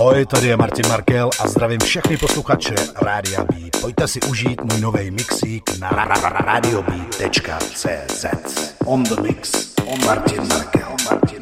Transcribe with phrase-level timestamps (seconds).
[0.00, 3.54] Ahoj, tady je Martin Markel a zdravím všechny posluchače Rádia B.
[3.80, 5.90] Pojďte si užít můj nový mixík na
[6.46, 8.24] radiob.cz
[8.84, 10.88] On the mix, on Martin Markel.
[11.10, 11.39] Martin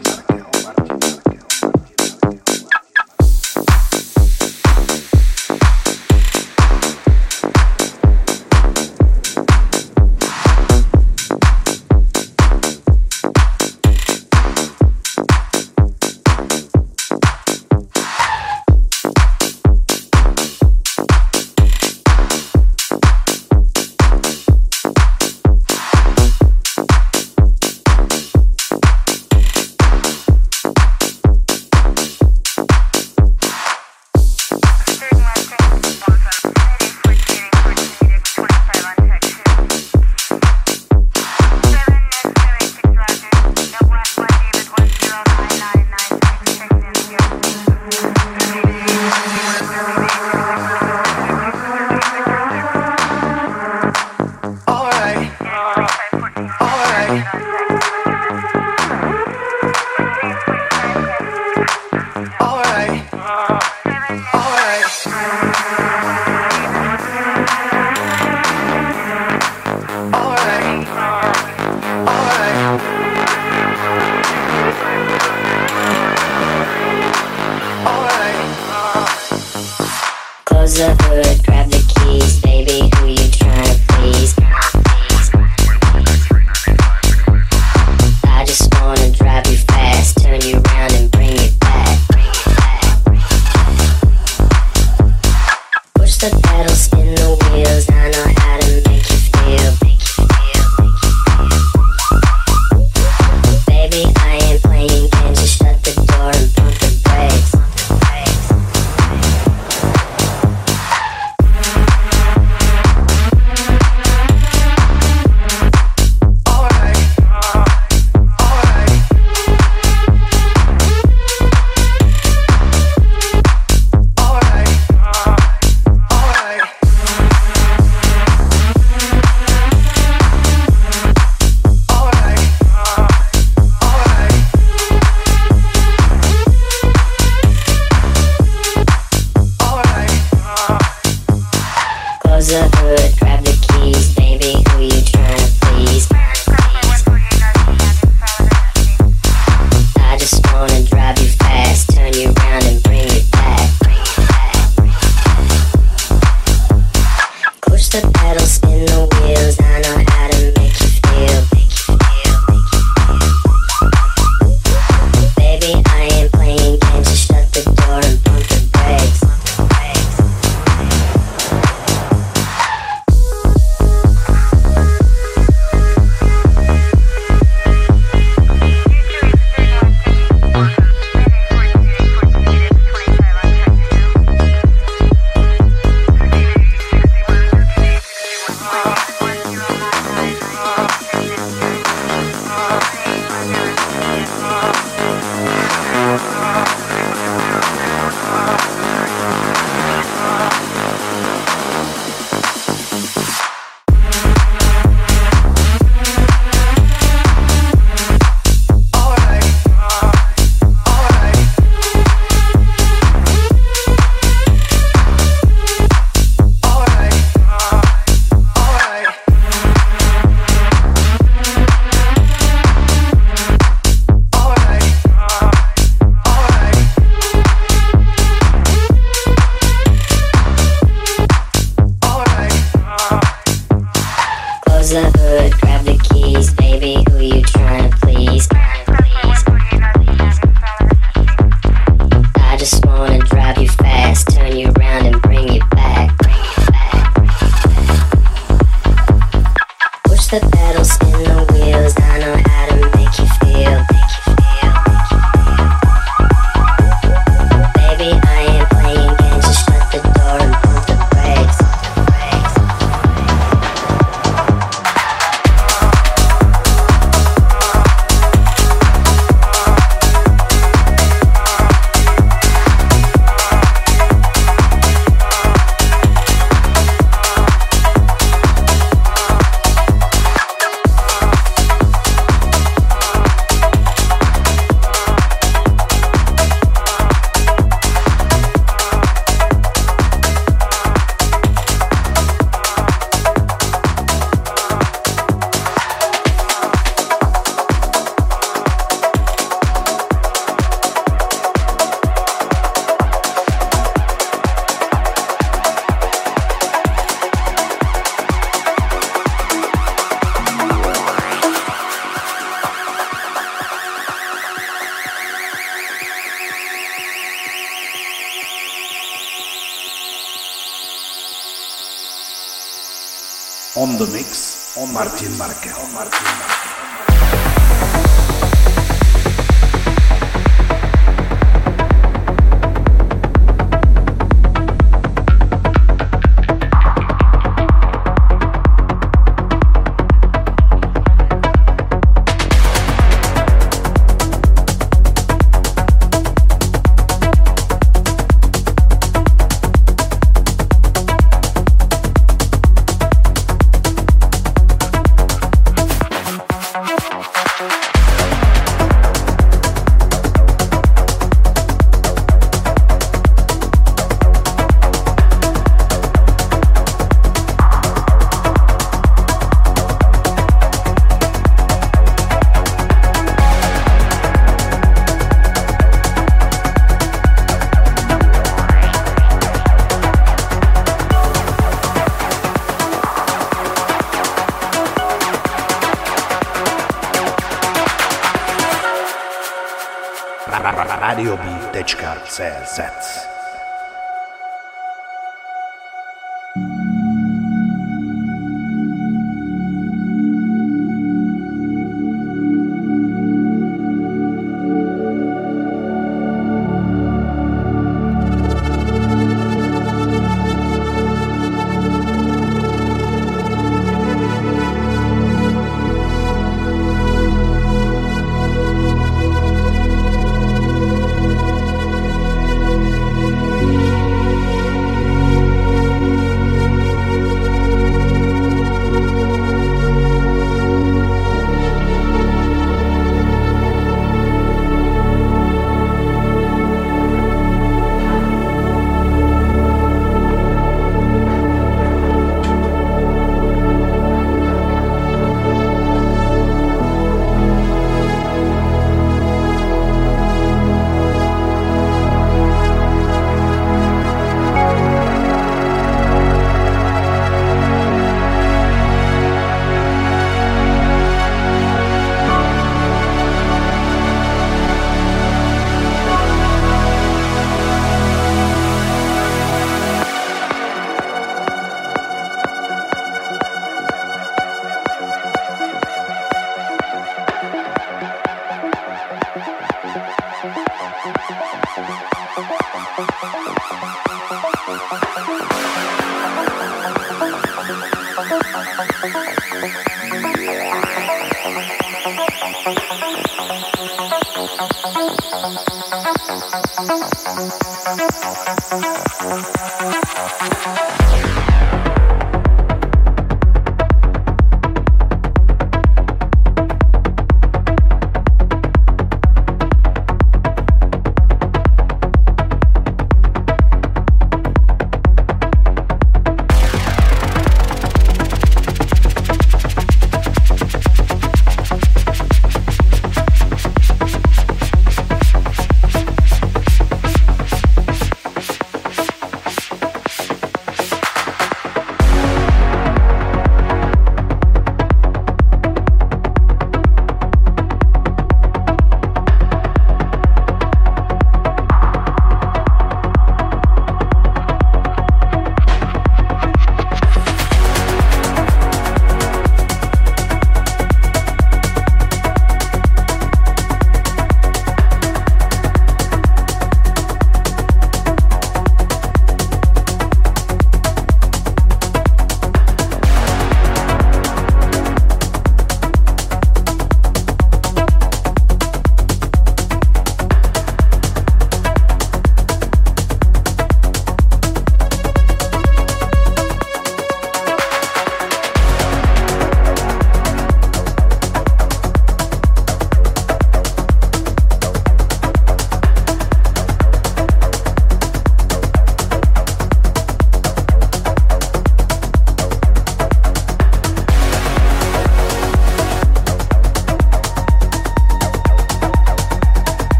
[392.38, 393.18] Sällsätts.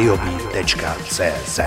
[0.00, 1.60] radiobí.cz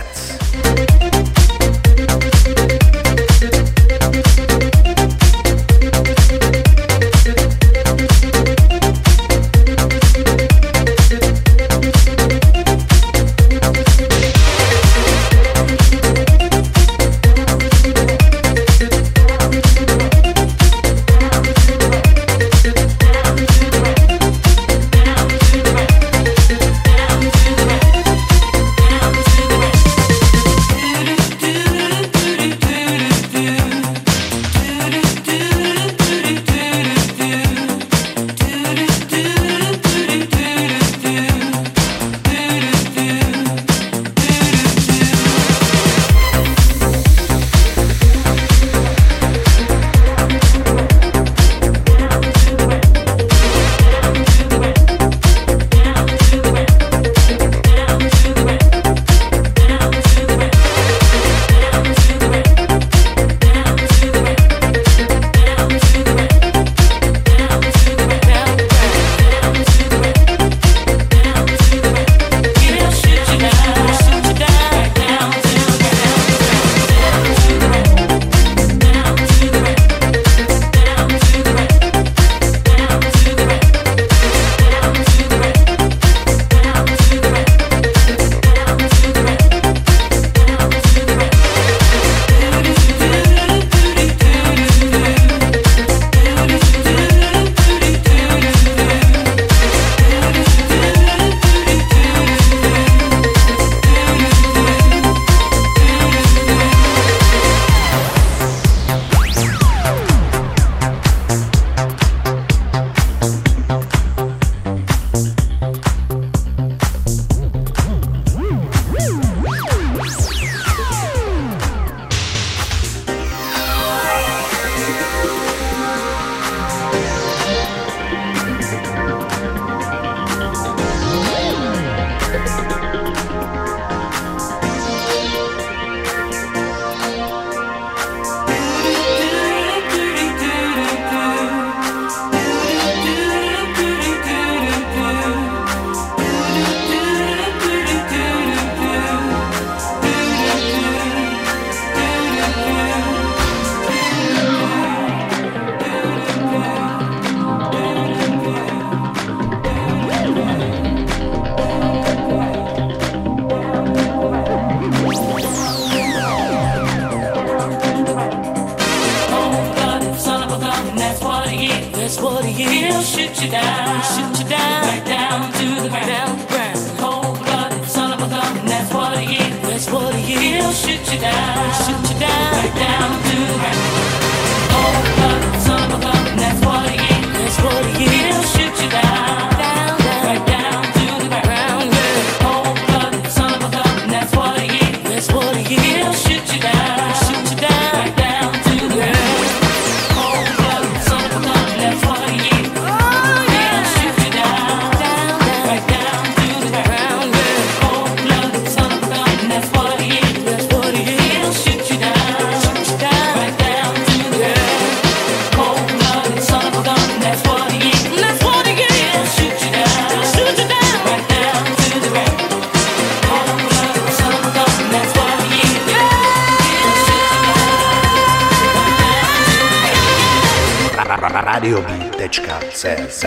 [231.53, 233.25] radiobí.cz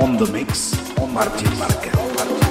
[0.00, 2.47] on the mix on Martin Marquez.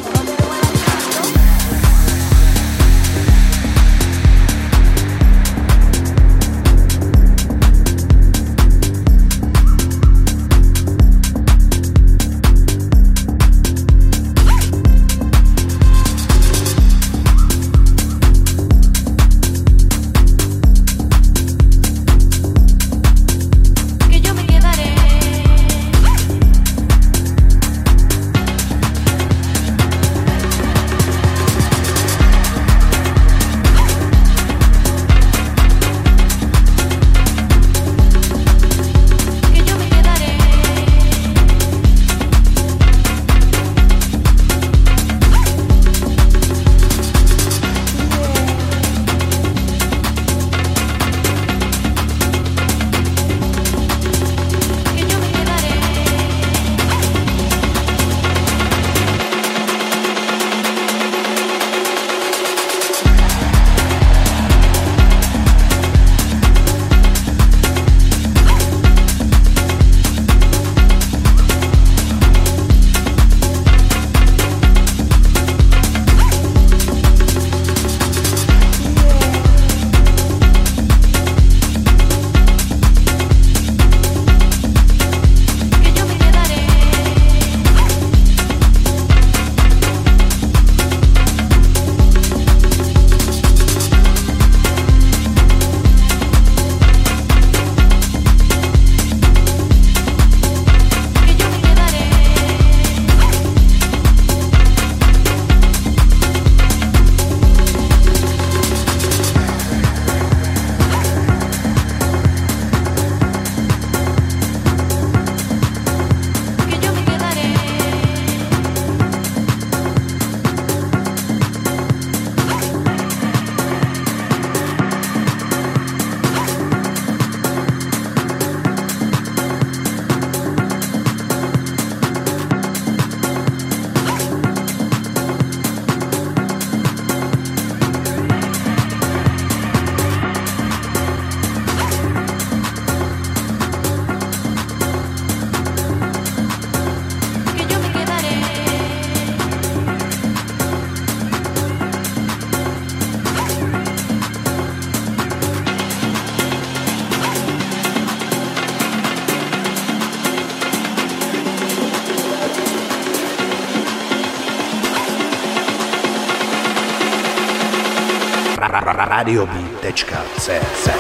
[169.28, 170.97] radiobí.cz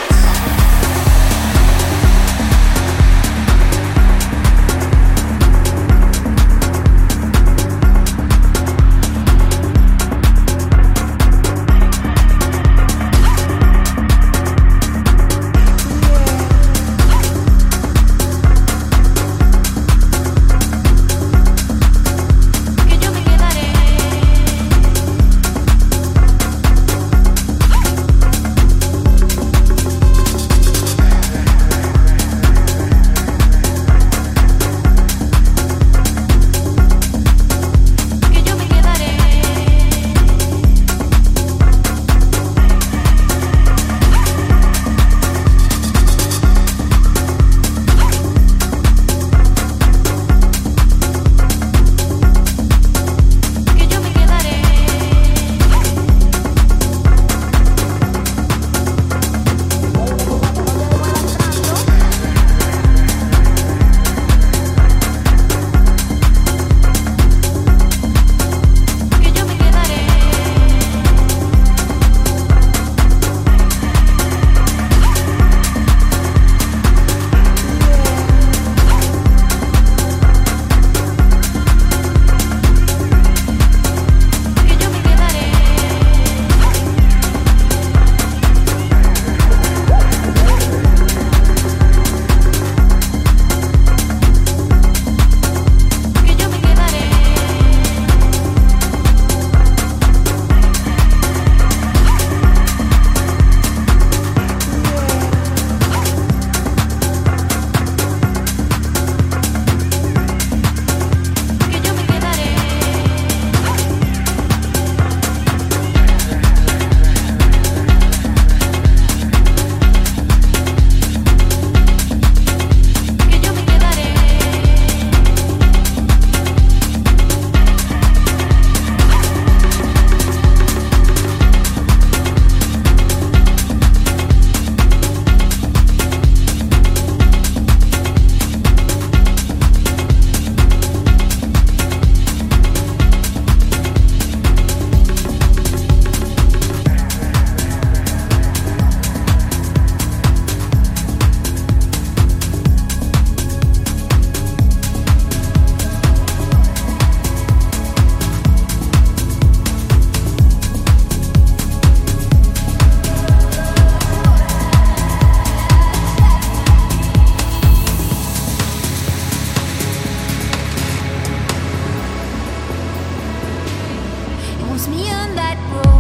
[175.38, 175.97] that road.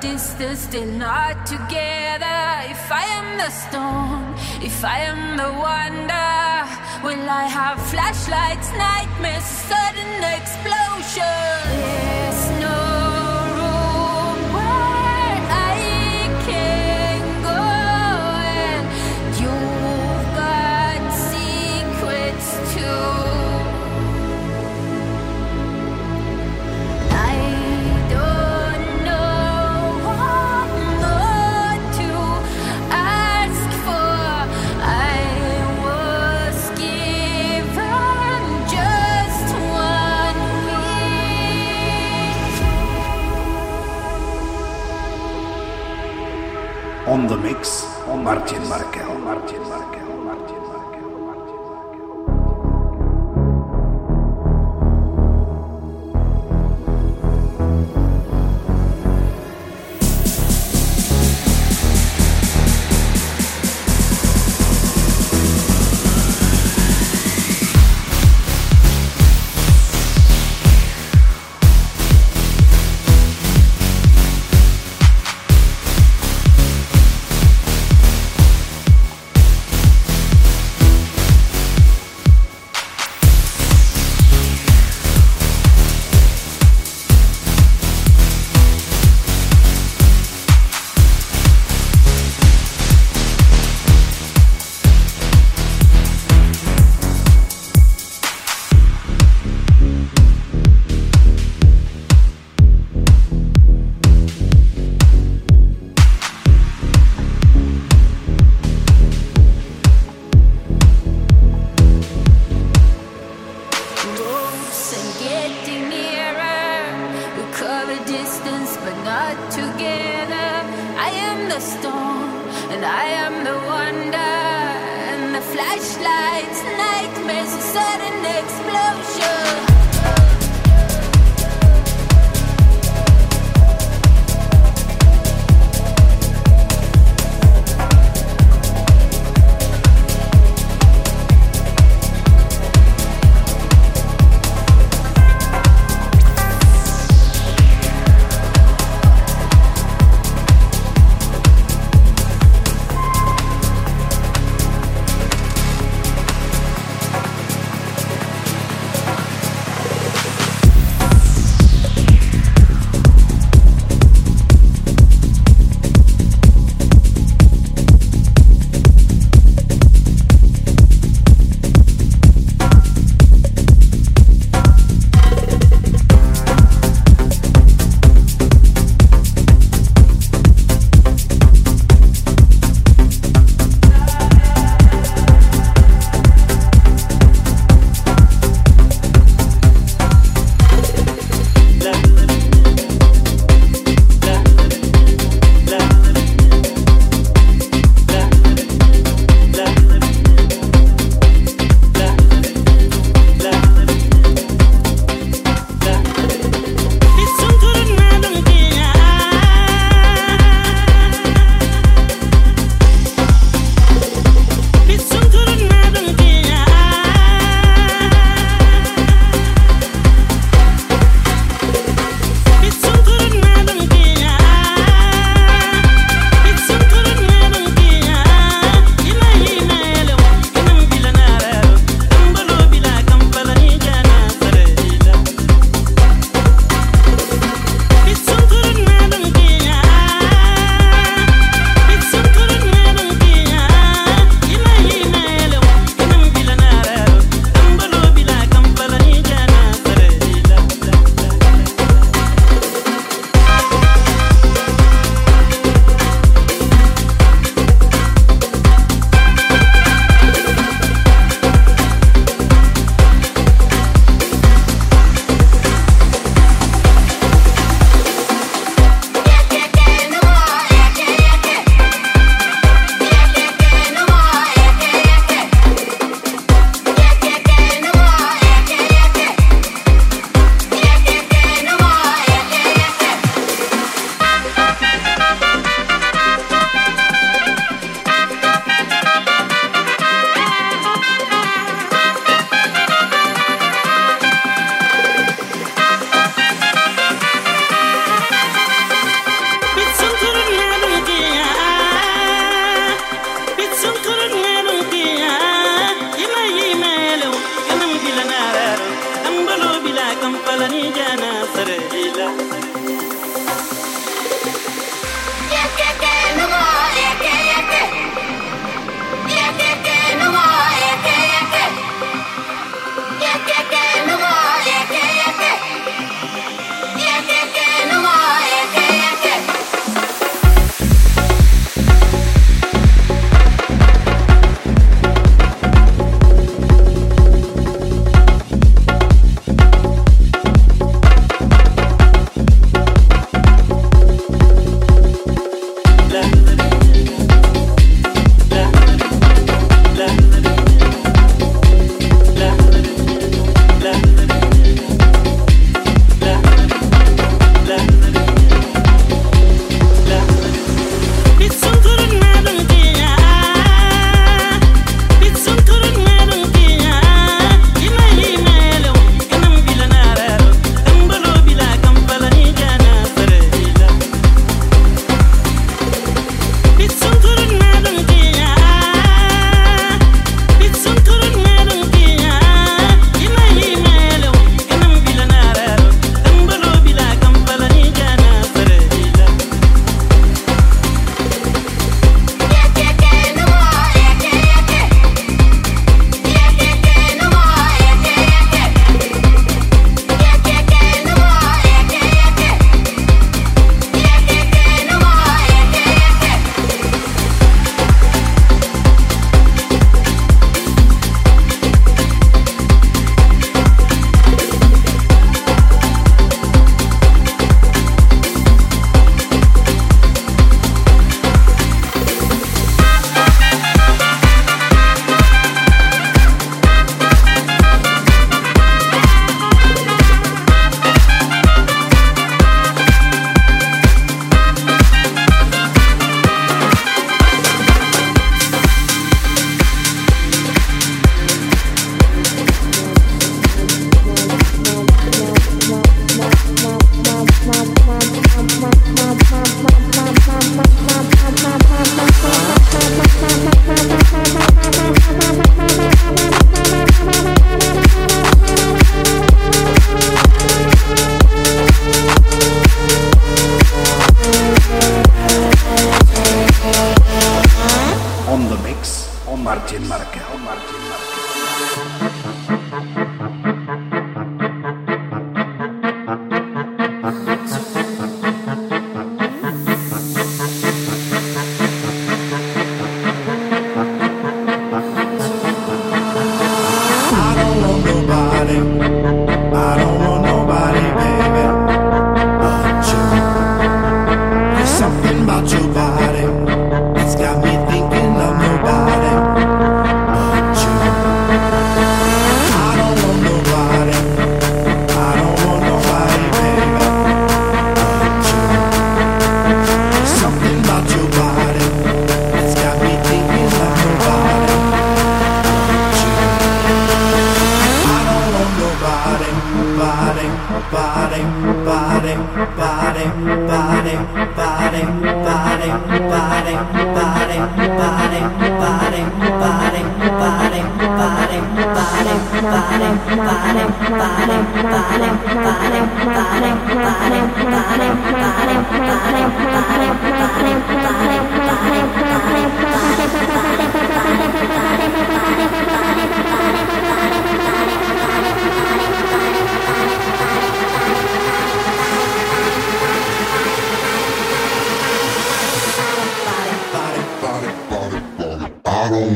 [0.00, 2.40] Distance, still not together.
[2.74, 6.36] If I am the storm, if I am the wonder,
[7.04, 12.35] will I have flashlights, nightmares, sudden explosion?
[47.28, 48.85] The mix, on Martin Markel.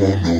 [0.01, 0.30] woman.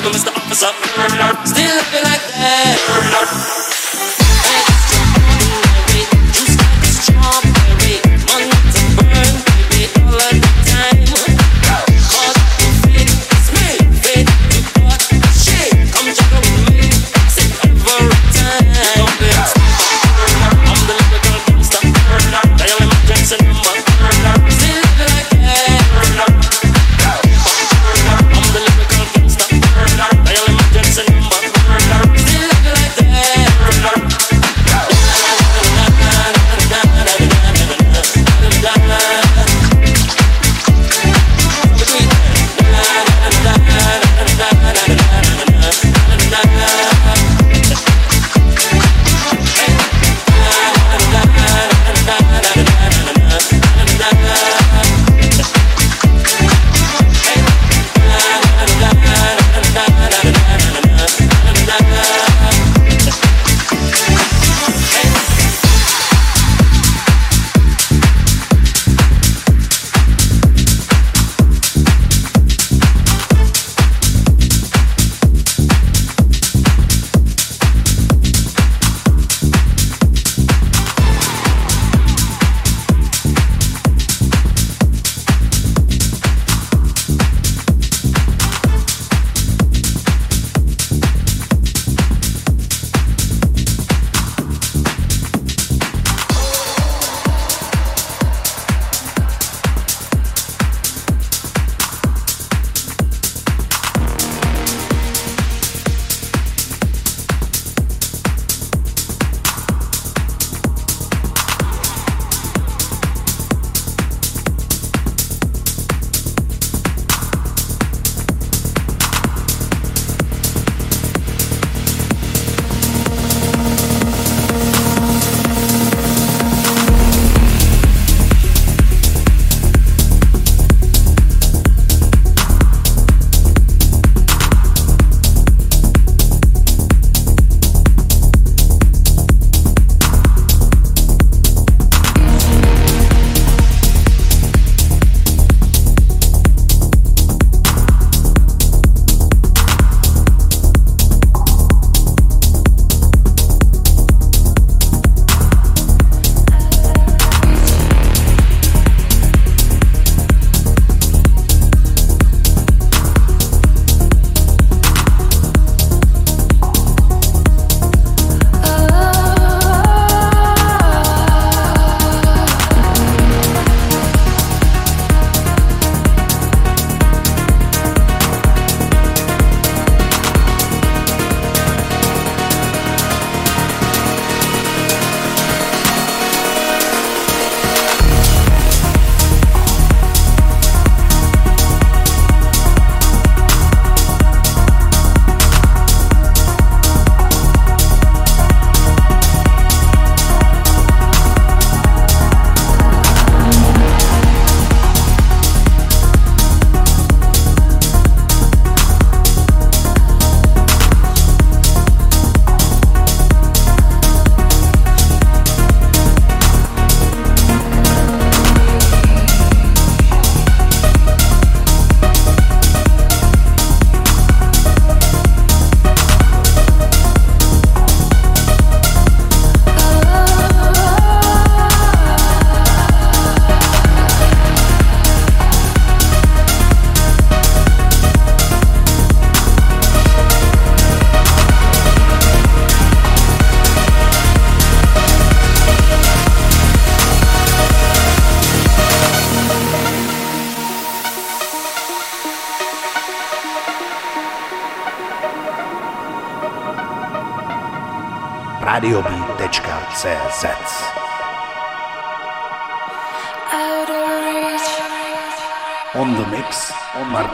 [0.00, 0.30] Come, Mr.
[0.36, 1.17] Officer.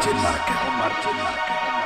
[0.05, 0.71] Martin Marca.
[0.77, 1.84] Martin Marca.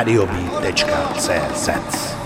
[0.00, 2.19] radiobeat.cz